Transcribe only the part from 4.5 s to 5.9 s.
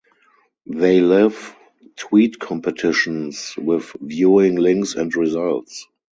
links and results.